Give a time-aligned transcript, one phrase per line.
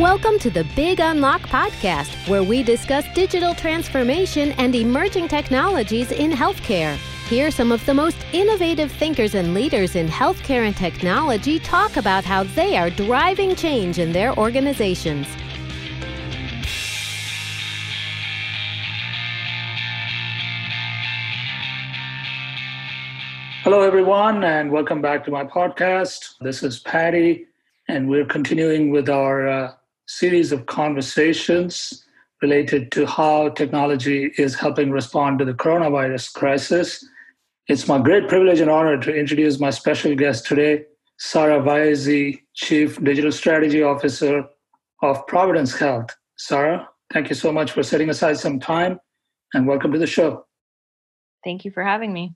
[0.00, 6.30] Welcome to the Big Unlock podcast, where we discuss digital transformation and emerging technologies in
[6.30, 6.96] healthcare.
[7.28, 12.24] Hear some of the most innovative thinkers and leaders in healthcare and technology talk about
[12.24, 15.26] how they are driving change in their organizations.
[23.62, 26.38] Hello, everyone, and welcome back to my podcast.
[26.40, 27.44] This is Paddy,
[27.88, 29.72] and we're continuing with our uh,
[30.18, 32.04] series of conversations
[32.42, 37.02] related to how technology is helping respond to the coronavirus crisis.
[37.68, 40.84] It's my great privilege and honor to introduce my special guest today,
[41.18, 44.44] Sara Vaezy, Chief Digital Strategy Officer
[45.02, 46.14] of Providence Health.
[46.36, 49.00] Sara, thank you so much for setting aside some time
[49.54, 50.44] and welcome to the show.
[51.42, 52.34] Thank you for having me.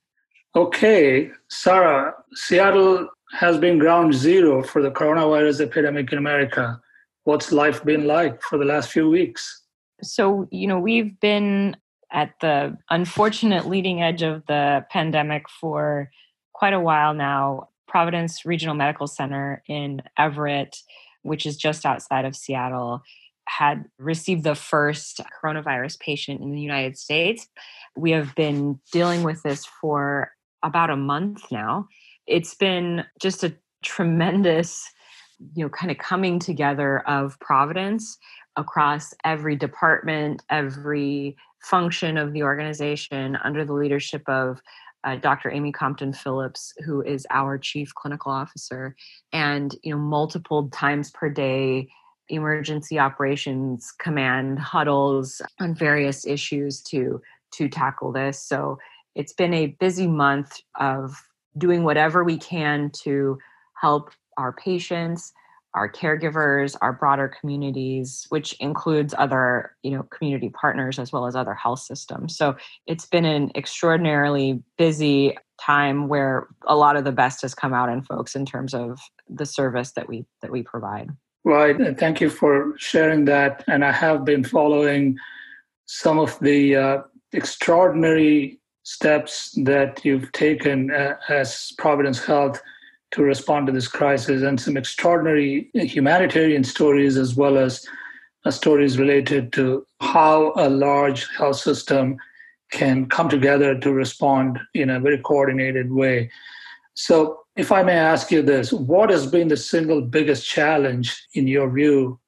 [0.55, 6.81] Okay, Sara, Seattle has been ground zero for the coronavirus epidemic in America
[7.27, 9.63] what's life been like for the last few weeks?
[10.01, 11.77] So, you know, we've been
[12.13, 16.11] at the unfortunate leading edge of the pandemic for
[16.53, 17.69] quite a while now.
[17.89, 20.77] Providence Regional Medical Center in Everett,
[21.23, 23.03] which is just outside of Seattle,
[23.49, 27.49] had received the first coronavirus patient in the United States.
[27.97, 30.31] We have been dealing with this for
[30.63, 31.89] about a month now.
[32.27, 34.93] It's been just a tremendous
[35.55, 38.19] you know kind of coming together of providence
[38.57, 44.61] across every department every function of the organization under the leadership of
[45.05, 48.95] uh, dr amy compton phillips who is our chief clinical officer
[49.33, 51.89] and you know multiple times per day
[52.29, 57.21] emergency operations command huddles on various issues to
[57.53, 58.41] to tackle this.
[58.43, 58.79] So
[59.15, 61.17] it's been a busy month of
[61.57, 63.39] doing whatever we can to
[63.81, 65.33] help our patients,
[65.75, 71.37] our caregivers, our broader communities, which includes other, you know, community partners as well as
[71.37, 72.37] other health systems.
[72.37, 77.75] So it's been an extraordinarily busy time where a lot of the best has come
[77.75, 78.99] out in folks in terms of
[79.29, 81.11] the service that we that we provide.
[81.45, 81.77] Right.
[81.97, 83.63] Thank you for sharing that.
[83.69, 85.17] And I have been following
[85.85, 86.99] some of the uh,
[87.33, 92.61] extraordinary steps that you've taken uh, as Providence Health
[93.13, 97.87] to respond to this crisis and some extraordinary humanitarian stories as well as
[98.45, 102.17] uh, stories related to how a large health system
[102.73, 106.31] can come together to respond in a very coordinated way.
[106.95, 111.47] So, if I may ask you this, what has been the single biggest challenge in
[111.47, 112.21] your view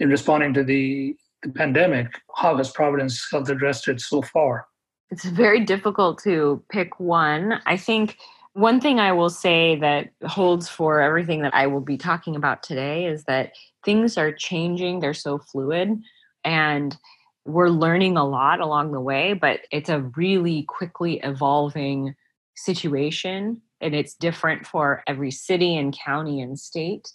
[0.00, 2.08] in responding to the, the pandemic?
[2.34, 4.66] How has Providence Health addressed it so far?
[5.10, 7.60] It's very difficult to pick one.
[7.64, 8.18] I think
[8.56, 12.62] one thing I will say that holds for everything that I will be talking about
[12.62, 13.52] today is that
[13.84, 16.00] things are changing, they're so fluid,
[16.42, 16.96] and
[17.44, 22.14] we're learning a lot along the way, but it's a really quickly evolving
[22.54, 27.12] situation and it's different for every city and county and state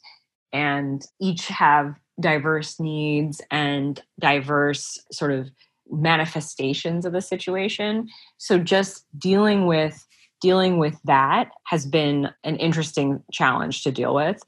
[0.53, 5.50] and each have diverse needs and diverse sort of
[5.90, 8.07] manifestations of the situation.
[8.38, 10.07] So just dealing with
[10.41, 14.41] dealing with that has been an interesting challenge to deal with.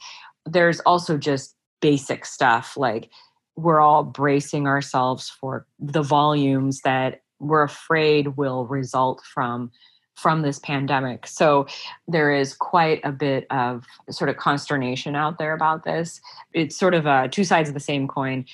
[0.45, 3.09] There's also just basic stuff like
[3.55, 9.71] we're all bracing ourselves for the volumes that we're afraid will result from
[10.15, 11.25] from this pandemic.
[11.25, 11.65] So
[12.07, 16.21] there is quite a bit of sort of consternation out there about this.
[16.53, 18.45] It's sort of a two sides of the same coin.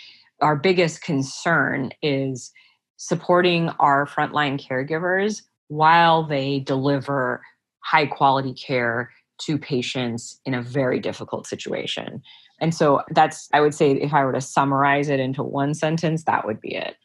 [0.41, 2.51] Our biggest concern is
[2.95, 7.41] supporting our frontline caregivers while they deliver
[7.79, 12.21] high quality care to patients in a very difficult situation.
[12.59, 16.25] And so that's, I would say, if I were to summarize it into one sentence,
[16.25, 16.97] that would be it.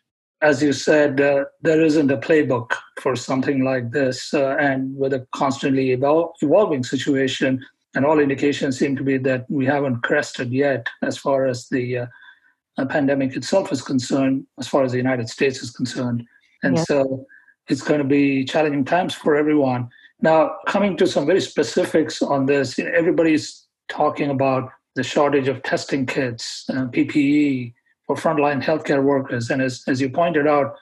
[0.43, 4.35] As you said, uh, there isn't a playbook for something like this.
[4.35, 9.47] Uh, and with a constantly evol- evolving situation, and all indications seem to be that
[9.49, 14.83] we haven't crested yet as far as the uh, pandemic itself is concerned, as far
[14.83, 16.25] as the United States is concerned.
[16.65, 17.25] And so
[17.69, 19.89] it's going to be challenging times for everyone.
[20.21, 26.07] Now, coming to some very specifics on this, everybody's talking about the shortage of testing
[26.07, 27.75] kits, and PPE
[28.07, 29.51] for frontline healthcare workers.
[29.51, 30.77] And as, as you pointed out,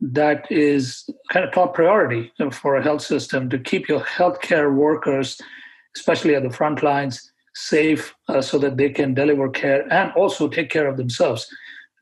[0.00, 5.40] that is kind of top priority for a health system to keep your healthcare workers,
[5.96, 10.48] especially at the front lines, safe uh, so that they can deliver care and also
[10.48, 11.46] take care of themselves.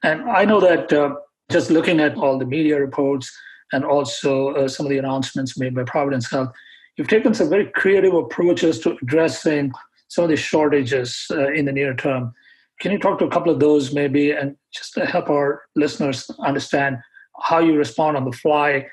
[0.03, 1.17] And I know that uh,
[1.51, 3.31] just looking at all the media reports,
[3.73, 6.53] and also uh, some of the announcements made by Providence Health,
[6.97, 9.73] you've taken some very creative approaches to addressing
[10.09, 12.33] some of the shortages uh, in the near term.
[12.81, 16.31] Can you talk to a couple of those maybe and just to help our listeners
[16.41, 16.99] understand
[17.43, 18.87] how you respond on the fly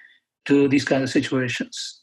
[0.45, 2.01] to these kind of situations?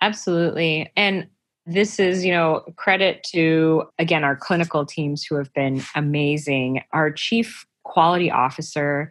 [0.00, 0.90] Absolutely.
[0.96, 1.26] And
[1.66, 6.82] this is, you know, credit to, again, our clinical teams who have been amazing.
[6.92, 9.10] Our chief quality officer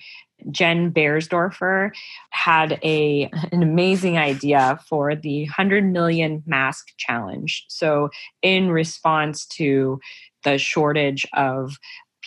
[0.51, 1.91] Jen Beiersdorfer
[2.31, 7.65] had a an amazing idea for the 100 million mask challenge.
[7.67, 8.09] So
[8.41, 9.99] in response to
[10.43, 11.77] the shortage of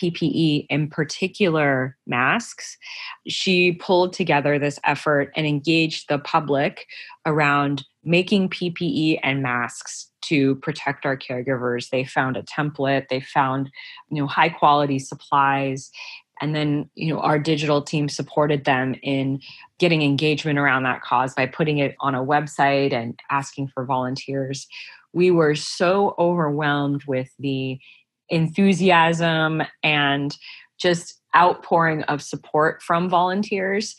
[0.01, 2.77] PPE, in particular masks,
[3.27, 6.85] she pulled together this effort and engaged the public
[7.25, 11.89] around making PPE and masks to protect our caregivers.
[11.89, 13.71] They found a template, they found
[14.09, 15.91] you know high quality supplies
[16.41, 19.41] and then you know our digital team supported them in
[19.79, 24.67] getting engagement around that cause by putting it on a website and asking for volunteers.
[25.13, 27.79] We were so overwhelmed with the
[28.29, 30.35] enthusiasm and
[30.77, 33.95] just outpouring of support from volunteers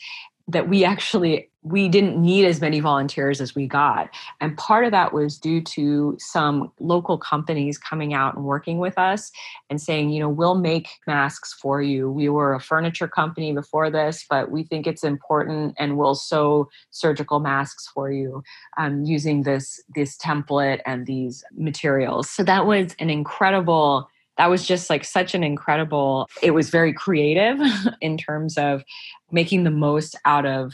[0.49, 4.09] that we actually we didn't need as many volunteers as we got.
[4.39, 8.97] And part of that was due to some local companies coming out and working with
[8.97, 9.29] us
[9.69, 12.09] and saying you know we'll make masks for you.
[12.09, 16.69] We were a furniture company before this but we think it's important and we'll sew
[16.91, 18.41] surgical masks for you
[18.77, 22.29] um, using this this template and these materials.
[22.29, 24.09] So that was an incredible
[24.39, 27.59] that was just like such an incredible it was very creative
[28.01, 28.83] in terms of
[29.31, 30.73] making the most out of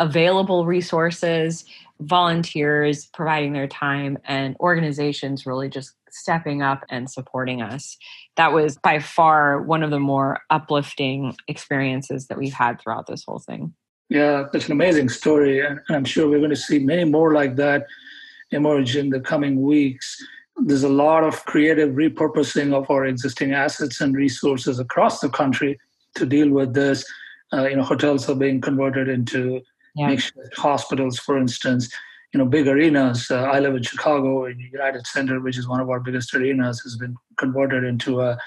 [0.00, 1.64] available resources
[2.00, 7.96] volunteers providing their time and organizations really just stepping up and supporting us.
[8.36, 13.24] That was by far one of the more uplifting experiences that we've had throughout this
[13.26, 13.74] whole thing.
[14.10, 17.56] Yeah that's an amazing story and i'm sure we're going to see many more like
[17.56, 17.86] that
[18.50, 20.22] emerge in the coming weeks
[20.56, 25.78] there's a lot of creative repurposing of our existing assets and resources across the country
[26.14, 27.04] to deal with this.
[27.52, 29.60] Uh, you know, hotels are being converted into
[29.94, 30.08] yeah.
[30.08, 31.92] makeshift hospitals, for instance.
[32.32, 33.30] You know, big arenas.
[33.30, 36.80] Uh, I live in Chicago, and United Center, which is one of our biggest arenas,
[36.80, 38.38] has been converted into a, a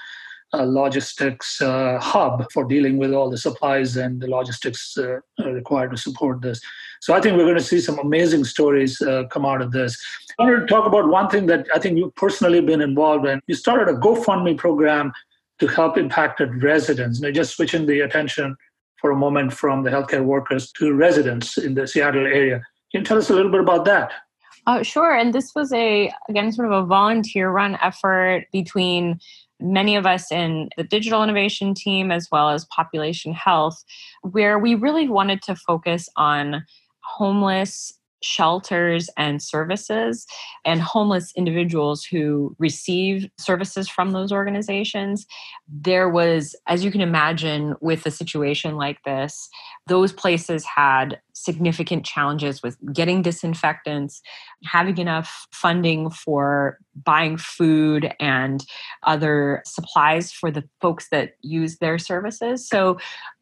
[0.54, 5.96] logistics uh, hub for dealing with all the supplies and the logistics uh, required to
[5.96, 6.60] support this.
[7.00, 9.96] So I think we're going to see some amazing stories uh, come out of this.
[10.38, 13.40] I wanted to talk about one thing that I think you've personally been involved in.
[13.46, 15.12] You started a GoFundMe program
[15.58, 17.20] to help impacted residents.
[17.20, 18.56] Now, just switching the attention
[18.96, 22.62] for a moment from the healthcare workers to residents in the Seattle area.
[22.90, 24.12] Can you tell us a little bit about that?
[24.66, 25.14] Uh, sure.
[25.14, 29.18] And this was a, again, sort of a volunteer run effort between
[29.60, 33.84] many of us in the digital innovation team as well as population health,
[34.22, 36.64] where we really wanted to focus on
[37.00, 40.26] homeless shelters and services
[40.64, 45.26] and homeless individuals who receive services from those organizations.
[45.68, 49.48] There was, as you can imagine, with a situation like this,
[49.86, 54.20] those places had significant challenges with getting disinfectants,
[54.64, 58.64] having enough funding for buying food and
[59.04, 62.68] other supplies for the folks that use their services.
[62.68, 62.98] So,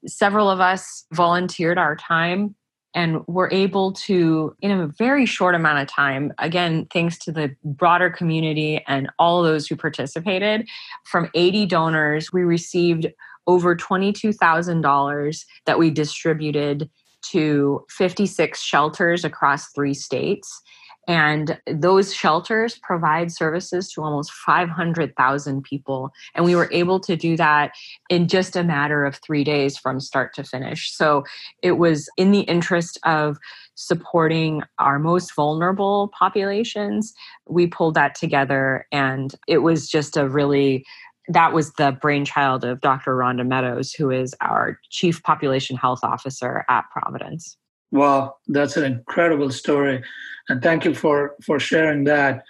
[0.06, 2.55] several of us volunteered our time
[2.97, 7.55] and we're able to in a very short amount of time again thanks to the
[7.63, 10.67] broader community and all those who participated
[11.05, 13.07] from 80 donors we received
[13.47, 16.91] over $22,000 that we distributed
[17.23, 20.62] to 56 shelters across three states
[21.07, 26.13] and those shelters provide services to almost 500,000 people.
[26.35, 27.73] And we were able to do that
[28.11, 30.93] in just a matter of three days from start to finish.
[30.93, 31.25] So
[31.63, 33.39] it was in the interest of
[33.77, 37.13] supporting our most vulnerable populations.
[37.49, 40.85] We pulled that together, and it was just a really
[41.29, 43.17] that was the brainchild of Dr.
[43.17, 47.57] Rhonda Medows, who is our Chief Population Health Officer at Providence.
[47.93, 50.02] Wow, that's an incredible story.
[50.49, 52.45] And thank you for, for sharing that.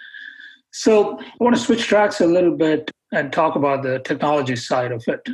[0.71, 4.91] So I want to switch tracks a little bit and talk about the technology side
[4.91, 5.27] of it.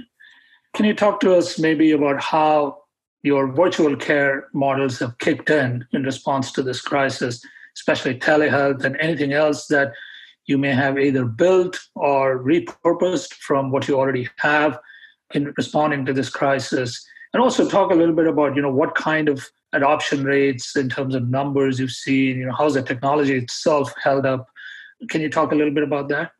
[0.74, 2.79] Can you talk to us maybe about how
[3.24, 7.41] your virtual care models have kicked in in response to this crisis,
[7.75, 9.93] especially telehealth and anything else that
[10.45, 14.77] you may have either built or repurposed from what you already have
[15.33, 17.05] in responding to this crisis?
[17.33, 20.89] And also talk a little bit about, you know, what kind of adoption rates in
[20.89, 24.48] terms of numbers you've seen you know how's the technology itself held up
[25.10, 26.32] can you talk a little bit about that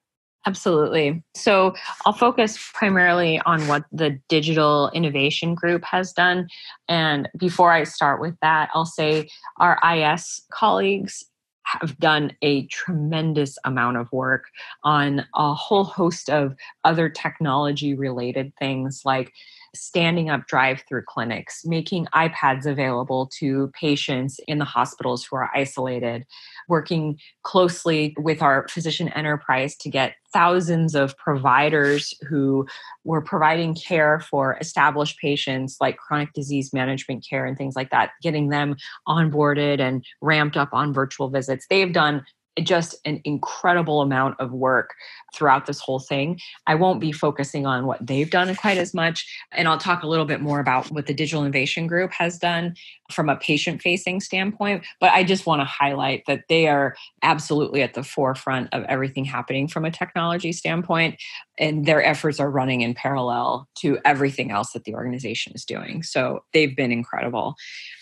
[0.46, 1.24] Absolutely.
[1.36, 1.74] So
[2.06, 6.50] I'll focus primarily on what the digital innovation group has done.
[6.90, 11.24] And before I start with that, I'll say our IS colleagues
[11.66, 14.46] have done a tremendous amount of work
[14.84, 19.32] on a whole host of other technology related things like
[19.76, 25.50] standing up drive through clinics, making iPads available to patients in the hospitals who are
[25.56, 26.26] isolated,
[26.68, 32.68] working closely with our physician enterprise to get thousands of providers who
[33.04, 38.12] were providing care for established patients like chronic disease management care and things like that,
[38.22, 38.76] getting them
[39.08, 41.66] onboarded and ramped up on virtual visits.
[41.70, 42.26] They've done
[42.62, 44.94] just an incredible amount of work
[45.34, 46.40] throughout this whole thing.
[46.68, 49.28] I won't be focusing on what they've done quite as much.
[49.52, 52.76] And I'll talk a little bit more about what the Digital Innovation Group has done
[53.14, 54.84] from a patient facing standpoint.
[55.00, 59.26] But I just want to highlight that they are absolutely at the forefront of everything
[59.26, 61.22] happening from a technology standpoint.
[61.60, 66.02] And their efforts are running in parallel to everything else that the organization is doing.
[66.02, 67.56] So they've been incredible.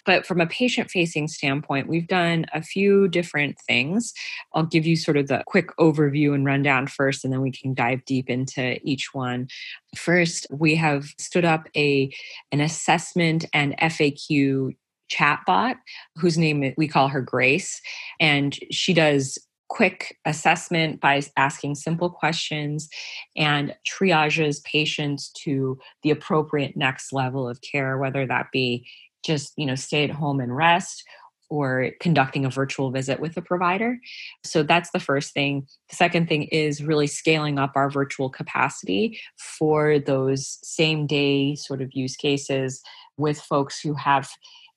[0.06, 4.14] But from a patient facing standpoint, we've done a few different things.
[4.54, 7.74] I'll give you sort of the quick overview and rundown first, and then we can
[7.74, 9.48] dive deep into each one.
[9.96, 12.12] First, we have stood up a
[12.52, 14.76] an assessment and FAQ
[15.12, 15.76] chatbot
[16.18, 17.82] whose name we call her Grace,
[18.20, 19.38] and she does
[19.70, 22.90] quick assessment by asking simple questions
[23.38, 28.86] and triages patients to the appropriate next level of care whether that be
[29.26, 31.06] just you know stay at home and rest
[31.52, 34.00] or conducting a virtual visit with a provider.
[34.46, 35.68] So that's the first thing.
[35.90, 41.82] The second thing is really scaling up our virtual capacity for those same day sort
[41.82, 42.82] of use cases
[43.18, 44.30] with folks who have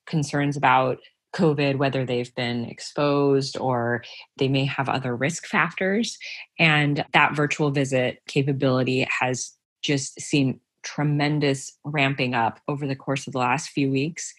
[0.05, 0.99] concerns about
[1.35, 4.03] COVID, whether they've been exposed or
[4.37, 6.17] they may have other risk factors.
[6.57, 13.33] And that virtual visit capability has just seen tremendous ramping up over the course of
[13.33, 14.33] the last few weeks.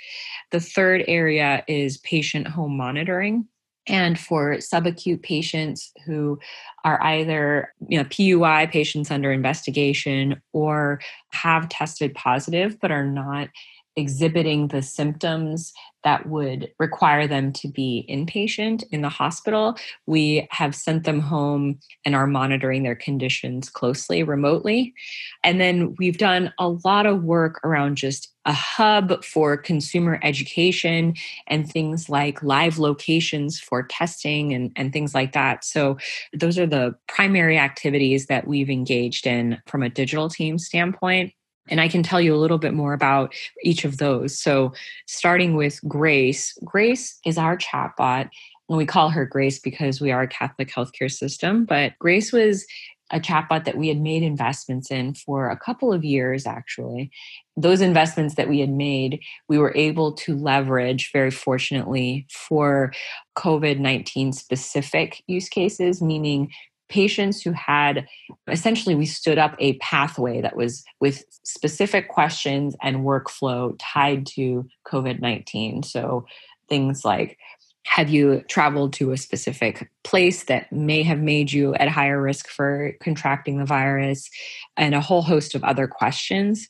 [0.52, 3.46] The third area is patient home monitoring.
[3.88, 6.40] And for subacute patients who
[6.84, 13.48] are either you know, PUI patients under investigation or have tested positive but are not
[13.96, 15.72] exhibiting the symptoms
[16.04, 19.76] that would require them to be inpatient in the hospital,
[20.06, 24.94] we have sent them home and are monitoring their conditions closely remotely.
[25.42, 31.14] And then we've done a lot of work around just a hub for consumer education
[31.48, 35.64] and things like live locations for testing and, and things like that.
[35.64, 35.98] So,
[36.32, 41.32] those are the primary activities that we've engaged in from a digital team standpoint.
[41.68, 44.38] And I can tell you a little bit more about each of those.
[44.38, 44.72] So,
[45.06, 48.28] starting with Grace, Grace is our chatbot.
[48.68, 51.64] And we call her Grace because we are a Catholic healthcare system.
[51.64, 52.66] But Grace was
[53.12, 57.10] a chatbot that we had made investments in for a couple of years, actually.
[57.56, 62.92] Those investments that we had made, we were able to leverage very fortunately for
[63.38, 66.50] COVID 19 specific use cases, meaning
[66.88, 68.06] patients who had
[68.48, 74.66] essentially we stood up a pathway that was with specific questions and workflow tied to
[74.86, 76.24] covid-19 so
[76.68, 77.38] things like
[77.86, 82.48] have you traveled to a specific place that may have made you at higher risk
[82.48, 84.28] for contracting the virus?
[84.76, 86.68] And a whole host of other questions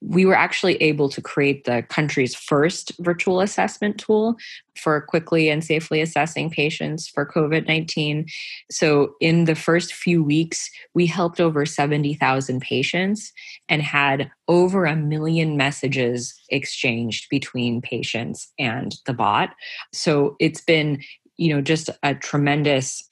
[0.00, 4.36] we were actually able to create the country's first virtual assessment tool
[4.76, 8.26] for quickly and safely assessing patients for COVID 19.
[8.70, 13.32] So, in the first few weeks, we helped over 70,000 patients
[13.68, 19.54] and had over a million messages exchanged between patients and the bot.
[19.92, 21.02] So, it's been
[21.38, 23.08] you know just a tremendous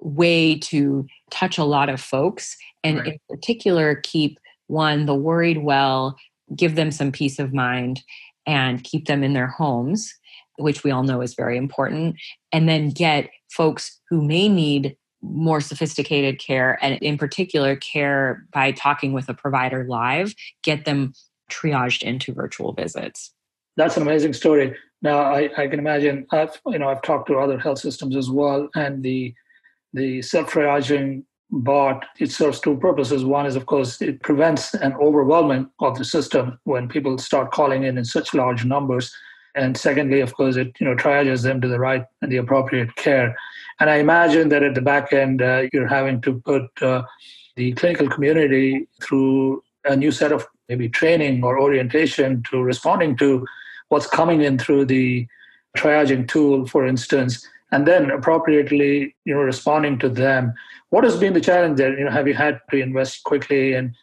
[0.00, 3.06] way to touch a lot of folks and right.
[3.08, 6.16] in particular keep one, the worried well,
[6.54, 8.02] give them some peace of mind
[8.46, 10.12] and keep them in their homes,
[10.58, 12.16] which we all know is very important,
[12.52, 18.70] and then get folks who may need more sophisticated care and in particular care by
[18.70, 21.12] talking with a provider live get them
[21.50, 23.32] triaged into virtual visits.
[23.76, 24.76] That's an amazing story.
[25.02, 28.30] Now I, I, can imagine i've you know i've talked to other health systems as
[28.30, 29.34] well and the
[29.92, 33.24] the self triaging but it serves two purposes.
[33.24, 37.84] One is, of course, it prevents an overwhelming of the system when people start calling
[37.84, 39.14] in in such large numbers.
[39.54, 42.94] And secondly, of course, it you know triages them to the right and the appropriate
[42.96, 43.36] care.
[43.80, 47.02] And I imagine that at the back end, uh, you're having to put uh,
[47.56, 53.46] the clinical community through a new set of maybe training or orientation to responding to
[53.88, 55.26] what's coming in through the
[55.76, 60.52] triaging tool, for instance, and then appropriately, you know, responding to them.
[60.90, 61.98] What has been the challenge there?
[61.98, 63.94] You know, have you had to invest quickly and,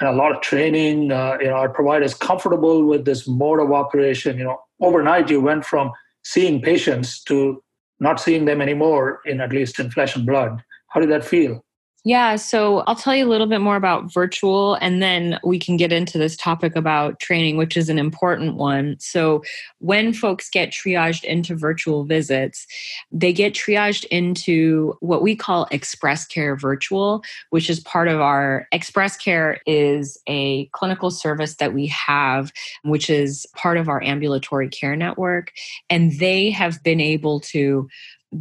[0.00, 1.12] and a lot of training?
[1.12, 4.38] Uh, you know, are providers comfortable with this mode of operation?
[4.38, 5.92] You know, overnight you went from
[6.24, 7.62] seeing patients to
[8.00, 10.62] not seeing them anymore in at least in flesh and blood.
[10.88, 11.63] How did that feel?
[12.06, 15.78] Yeah, so I'll tell you a little bit more about virtual and then we can
[15.78, 18.96] get into this topic about training, which is an important one.
[18.98, 19.42] So,
[19.78, 22.66] when folks get triaged into virtual visits,
[23.10, 28.68] they get triaged into what we call Express Care Virtual, which is part of our
[28.70, 34.68] Express Care is a clinical service that we have, which is part of our ambulatory
[34.68, 35.52] care network.
[35.88, 37.88] And they have been able to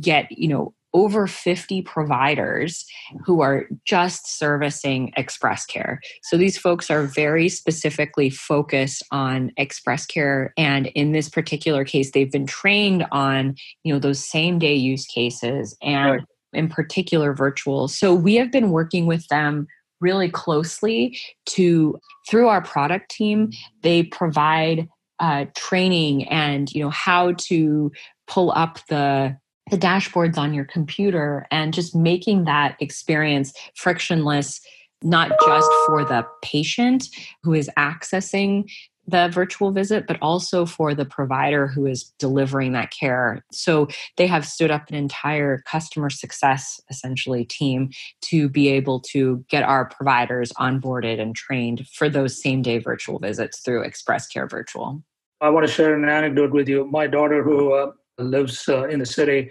[0.02, 2.86] get, you know, over 50 providers
[3.26, 6.00] who are just servicing express care.
[6.24, 12.12] So these folks are very specifically focused on express care and in this particular case
[12.12, 16.22] they've been trained on, you know, those same day use cases and right.
[16.54, 17.88] in particular virtual.
[17.88, 19.68] So we have been working with them
[20.00, 21.98] really closely to
[22.30, 23.50] through our product team
[23.82, 27.90] they provide uh, training and you know how to
[28.28, 29.38] pull up the
[29.70, 34.60] the dashboards on your computer and just making that experience frictionless
[35.04, 37.10] not just for the patient
[37.44, 38.70] who is accessing
[39.06, 43.44] the virtual visit, but also for the provider who is delivering that care.
[43.52, 47.90] So they have stood up an entire customer success essentially team
[48.22, 53.20] to be able to get our providers onboarded and trained for those same day virtual
[53.20, 55.04] visits through Express Care Virtual.
[55.42, 56.86] I want to share an anecdote with you.
[56.86, 59.50] My daughter, who uh, lives uh, in the city.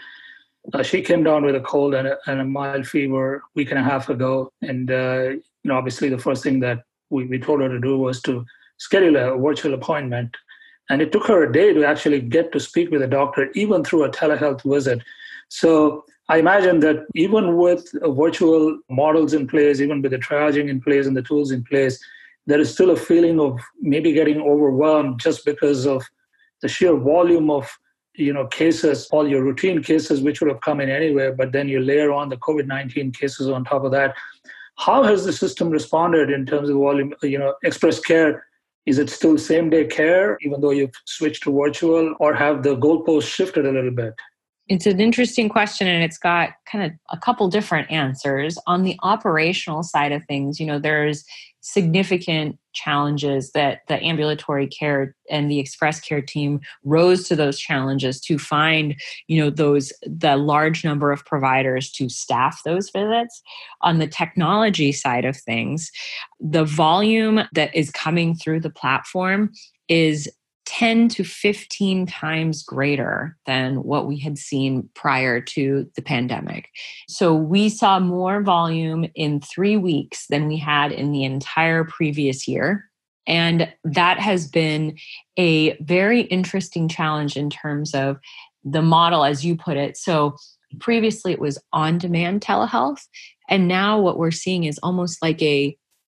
[0.72, 3.70] Uh, she came down with a cold and a, and a, mild fever a week
[3.70, 4.52] and a half ago.
[4.62, 7.98] And, uh, you know, obviously the first thing that we, we told her to do
[7.98, 8.44] was to
[8.78, 10.36] schedule a virtual appointment.
[10.88, 13.82] And it took her a day to actually get to speak with a doctor, even
[13.82, 15.00] through a telehealth visit.
[15.48, 20.80] So I imagine that even with virtual models in place, even with the triaging in
[20.80, 21.98] place and the tools in place,
[22.46, 26.04] there is still a feeling of maybe getting overwhelmed just because of
[26.60, 27.70] the sheer volume of
[28.14, 31.68] you know cases all your routine cases which would have come in anywhere but then
[31.68, 34.14] you layer on the covid-19 cases on top of that.
[34.78, 38.46] How has the system responded in terms of volume you know express care?
[38.84, 42.76] Is it still same day care even though you've switched to virtual or have the
[42.76, 44.14] goalposts shifted a little bit?
[44.68, 48.56] It's an interesting question and it's got kind of a couple different answers.
[48.66, 51.24] On the operational side of things you know there's
[51.60, 58.20] significant challenges that the ambulatory care and the express care team rose to those challenges
[58.20, 63.42] to find you know those the large number of providers to staff those visits.
[63.82, 65.90] On the technology side of things
[66.40, 69.52] the volume that is coming through the platform
[69.88, 70.28] is
[70.82, 76.70] 10 to 15 times greater than what we had seen prior to the pandemic.
[77.06, 82.48] So we saw more volume in three weeks than we had in the entire previous
[82.48, 82.90] year.
[83.28, 84.96] And that has been
[85.38, 88.18] a very interesting challenge in terms of
[88.64, 89.96] the model, as you put it.
[89.96, 90.34] So
[90.80, 93.06] previously it was on demand telehealth.
[93.48, 95.76] And now what we're seeing is almost like a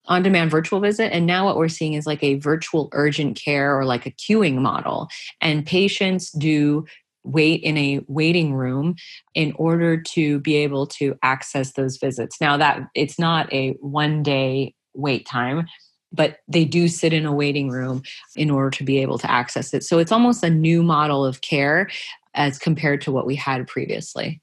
[0.07, 1.13] on demand virtual visit.
[1.13, 4.57] And now what we're seeing is like a virtual urgent care or like a queuing
[4.57, 5.09] model.
[5.41, 6.87] And patients do
[7.25, 8.97] wait in a waiting room
[9.35, 12.41] in order to be able to access those visits.
[12.41, 15.67] Now that it's not a one day wait time,
[16.13, 18.03] but they do sit in a waiting room
[18.37, 19.85] in order to be able to access it.
[19.85, 21.89] So it's almost a new model of care
[22.35, 24.41] as compared to what we had previously.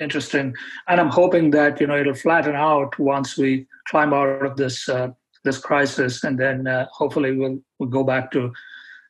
[0.00, 0.54] Interesting.
[0.88, 4.88] And I'm hoping that, you know, it'll flatten out once we climb out of this
[4.88, 5.08] uh,
[5.44, 8.52] this crisis, and then uh, hopefully we'll we'll go back to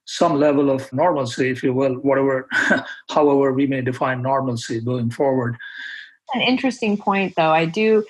[0.05, 2.49] some level of normalcy, if you will, whatever,
[3.11, 5.57] however we may define normalcy going forward.
[6.35, 7.51] An interesting point, though.
[7.51, 8.05] I do.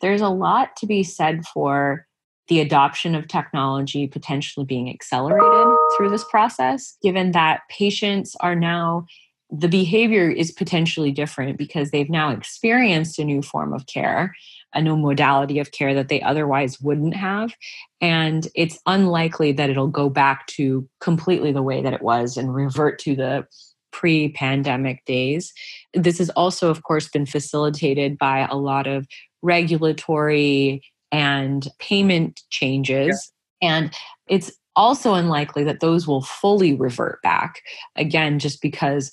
[0.00, 2.06] There's a lot to be said for
[2.48, 9.06] the adoption of technology potentially being accelerated through this process, given that patients are now
[9.50, 14.34] the behavior is potentially different because they've now experienced a new form of care,
[14.74, 17.54] a new modality of care that they otherwise wouldn't have.
[18.00, 22.54] And it's unlikely that it'll go back to completely the way that it was and
[22.54, 23.46] revert to the
[23.90, 25.52] pre pandemic days.
[25.94, 29.06] This has also, of course, been facilitated by a lot of
[29.40, 33.32] regulatory and payment changes.
[33.62, 33.68] Yeah.
[33.68, 33.94] And
[34.28, 37.62] it's also unlikely that those will fully revert back
[37.96, 39.10] again just because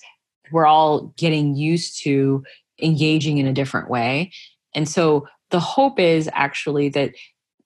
[0.51, 2.43] we're all getting used to
[2.81, 4.31] engaging in a different way.
[4.73, 7.11] And so the hope is actually that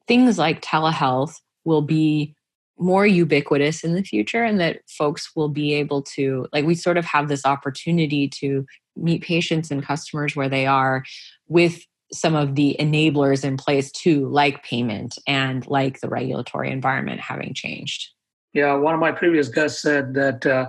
[0.08, 2.36] things like telehealth will be
[2.80, 6.98] more ubiquitous in the future and that folks will be able to like we sort
[6.98, 8.65] of have this opportunity to
[8.96, 11.04] meet patients and customers where they are
[11.48, 17.20] with some of the enablers in place too like payment and like the regulatory environment
[17.20, 18.10] having changed
[18.54, 20.68] yeah one of my previous guests said that uh,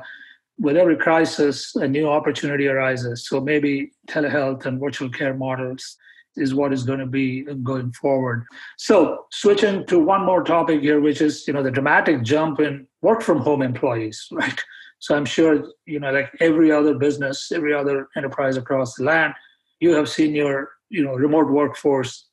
[0.60, 3.26] with every crisis, a new opportunity arises.
[3.26, 5.96] So maybe telehealth and virtual care models
[6.36, 8.44] is what is going to be going forward.
[8.76, 12.86] So switching to one more topic here, which is you know the dramatic jump in
[13.00, 14.60] work from home employees, right?
[14.98, 19.32] So I'm sure you know like every other business, every other enterprise across the land,
[19.80, 22.26] you have seen your you know remote workforce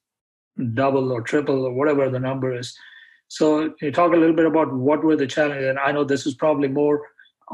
[0.74, 2.78] double or triple or whatever the number is.
[3.30, 6.26] So you talk a little bit about what were the challenges, and I know this
[6.26, 7.02] is probably more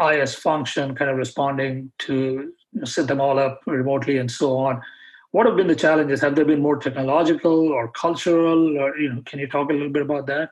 [0.01, 4.57] IS function kind of responding to you know, set them all up remotely and so
[4.57, 4.81] on.
[5.31, 6.21] What have been the challenges?
[6.21, 8.77] Have they been more technological or cultural?
[8.77, 10.51] Or you know, can you talk a little bit about that?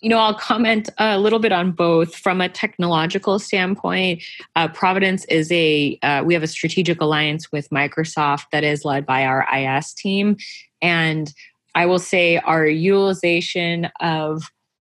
[0.00, 2.16] You know, I'll comment a little bit on both.
[2.16, 4.22] From a technological standpoint,
[4.56, 9.06] uh, Providence is a uh, we have a strategic alliance with Microsoft that is led
[9.06, 10.36] by our IS team,
[10.80, 11.32] and
[11.74, 14.42] I will say our utilization of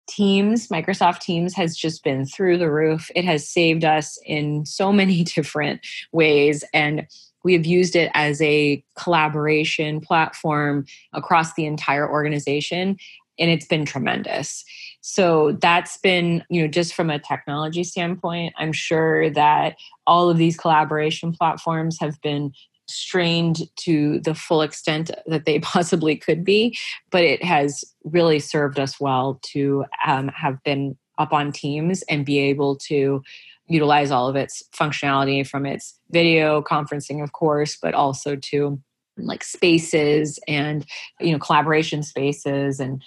[0.08, 3.10] Teams, Microsoft Teams has just been through the roof.
[3.16, 6.64] It has saved us in so many different ways.
[6.74, 7.08] And
[7.44, 12.98] we have used it as a collaboration platform across the entire organization.
[13.40, 14.64] And it's been tremendous.
[15.02, 19.76] So that's been, you know, just from a technology standpoint, I'm sure that
[20.08, 22.54] all of these collaboration platforms have been
[22.88, 26.78] strained to the full extent that they possibly could be,
[27.12, 32.26] but it has really served us well to um, have been up on teams and
[32.26, 33.22] be able to
[33.68, 38.80] utilize all of its functionality from its video conferencing, of course, but also to
[39.18, 40.86] like spaces and
[41.20, 43.04] you know collaboration spaces and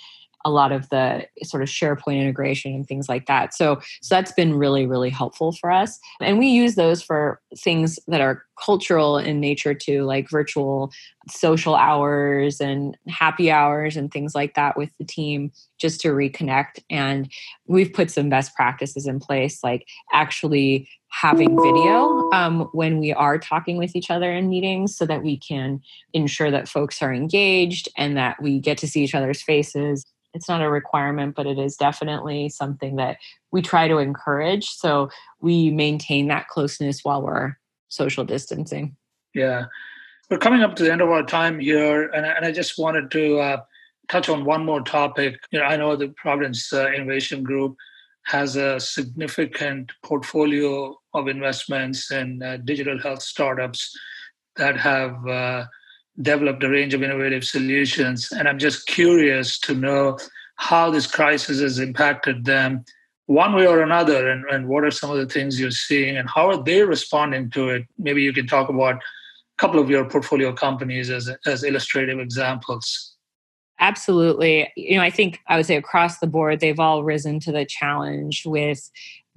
[0.47, 3.53] a lot of the sort of SharePoint integration and things like that.
[3.53, 5.99] So, so that's been really, really helpful for us.
[6.21, 10.93] And we use those for things that are cultural in nature too, like virtual
[11.29, 16.79] social hours and happy hours and things like that with the team just to reconnect.
[16.89, 17.29] And
[17.67, 23.37] we've put some best practices in place, like actually having video um, when we are
[23.39, 25.81] talking with each other in meetings so that we can
[26.13, 30.49] ensure that folks are engaged and that we get to see each other's faces it's
[30.49, 33.16] not a requirement, but it is definitely something that
[33.51, 34.66] we try to encourage.
[34.68, 35.09] So
[35.40, 37.57] we maintain that closeness while we're
[37.88, 38.96] social distancing.
[39.35, 39.64] Yeah.
[40.31, 43.11] We're coming up to the end of our time here, and, and I just wanted
[43.12, 43.61] to uh,
[44.09, 45.38] touch on one more topic.
[45.51, 47.77] You know, I know the Providence uh, Innovation Group
[48.27, 53.96] has a significant portfolio of investments in uh, digital health startups
[54.57, 55.64] that have uh,
[56.20, 58.33] developed a range of innovative solutions.
[58.33, 60.18] And I'm just curious to know
[60.57, 62.85] how this crisis has impacted them
[63.26, 66.29] one way or another and, and what are some of the things you're seeing and
[66.31, 67.85] how are they responding to it?
[67.98, 69.00] Maybe you can talk about a
[69.59, 73.14] couple of your portfolio companies as, as illustrative examples.
[73.79, 74.72] Absolutely.
[74.74, 77.66] You know i think i would say across the board they've all risen to the
[77.66, 78.90] challenge with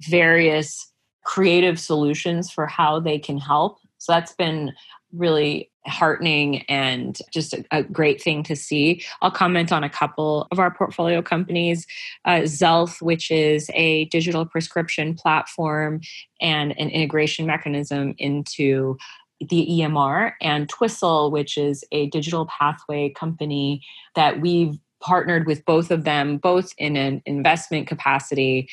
[0.08, 0.90] various
[1.24, 3.78] creative solutions for how they can help.
[3.98, 4.72] So that's been
[5.12, 9.02] really heartening and just a, a, great thing to see.
[9.22, 11.86] I'll comment on a couple of our portfolio companies.
[12.24, 16.00] Uh, Xealth, which is a digital prescription platform
[16.40, 18.98] and an integration mechanism into
[19.40, 23.82] the EMR, and Twistle, which is a digital pathway company
[24.14, 28.68] that we've partnered with both of them, both in an investment capacity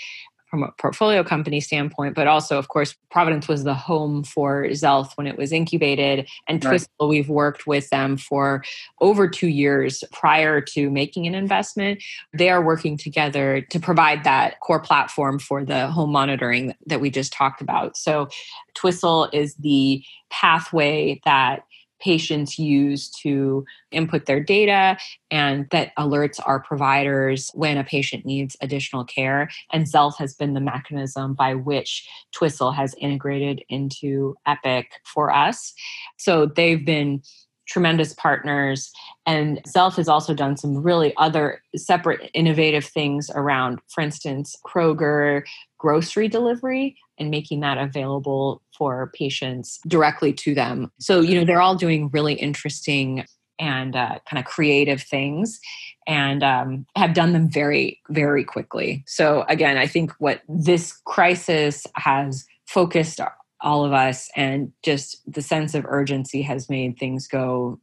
[0.49, 5.11] from a portfolio company standpoint, but also, of course, Providence was the home for Xealth
[5.15, 6.27] when it was incubated.
[6.47, 6.79] And right.
[6.79, 8.63] Twistle, we've worked with them for
[9.01, 12.01] over two years prior to making an investment.
[12.33, 17.09] They are working together to provide that core platform for the home monitoring that we
[17.09, 17.97] just talked about.
[17.97, 18.29] So,
[18.75, 21.63] Twistle is the pathway that
[21.99, 24.97] patients use to input their data
[25.31, 29.49] and that alerts our providers when a patient needs additional care.
[29.71, 35.73] And Xealth has been the mechanism by which Twistle has integrated into Epic for us.
[36.17, 37.21] So they've been
[37.67, 38.91] tremendous partners.
[39.25, 45.43] And Xealth has also done some really other separate innovative things around, for instance, Kroger
[45.77, 50.91] grocery delivery and making that available for patients directly to them.
[50.99, 53.25] So, you know, they're all doing really interesting
[53.59, 55.59] and uh, kind of creative things
[56.05, 59.03] and um, have done them very, very quickly.
[59.07, 63.19] So, again, I think what this crisis has focused
[63.61, 67.79] all of us and just the sense of urgency has made things go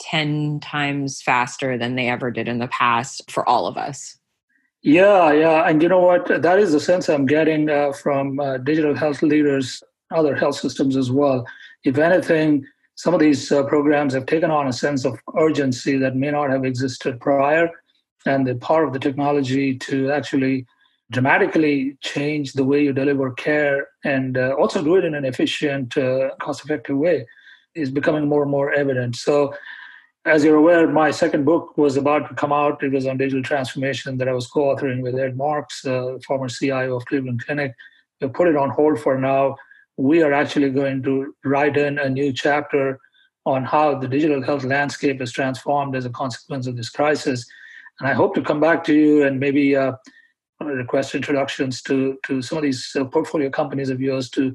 [0.00, 4.18] 10 times faster than they ever did in the past for all of us.
[4.86, 5.68] Yeah, yeah.
[5.68, 6.28] And you know what?
[6.42, 9.82] That is the sense I'm getting uh, from uh, digital health leaders,
[10.14, 11.44] other health systems as well.
[11.82, 16.14] If anything, some of these uh, programs have taken on a sense of urgency that
[16.14, 17.68] may not have existed prior.
[18.26, 20.66] And the power of the technology to actually
[21.10, 25.98] dramatically change the way you deliver care and uh, also do it in an efficient,
[25.98, 27.26] uh, cost effective way
[27.74, 29.16] is becoming more and more evident.
[29.16, 29.52] So,
[30.26, 32.82] as you're aware, my second book was about to come out.
[32.82, 36.48] It was on digital transformation that I was co authoring with Ed Marx, uh, former
[36.48, 37.72] CIO of Cleveland Clinic.
[38.20, 39.56] We put it on hold for now.
[39.96, 42.98] We are actually going to write in a new chapter
[43.46, 47.46] on how the digital health landscape is transformed as a consequence of this crisis.
[48.00, 49.92] And I hope to come back to you and maybe uh,
[50.60, 54.52] request introductions to, to some of these uh, portfolio companies of yours to,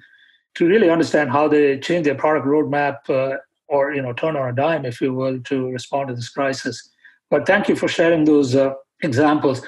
[0.56, 3.38] to really understand how they change their product roadmap uh,
[3.72, 6.90] or you know turn on a dime, if you will, to respond to this crisis.
[7.30, 9.62] But thank you for sharing those uh, examples.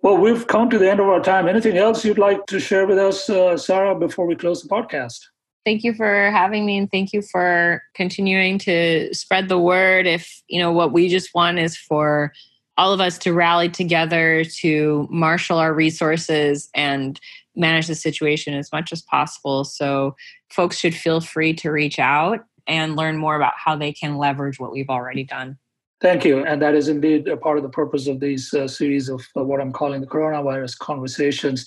[0.00, 1.46] Well, we've come to the end of our time.
[1.46, 5.20] Anything else you'd like to share with us, uh, Sara, before we close the podcast?
[5.64, 10.42] thank you for having me and thank you for continuing to spread the word if
[10.48, 12.32] you know what we just want is for
[12.78, 17.20] all of us to rally together to marshal our resources and
[17.54, 20.16] manage the situation as much as possible so
[20.50, 24.58] folks should feel free to reach out and learn more about how they can leverage
[24.58, 25.58] what we've already done
[26.02, 26.44] Thank you.
[26.44, 29.44] And that is indeed a part of the purpose of these uh, series of uh,
[29.44, 31.64] what I'm calling the coronavirus conversations.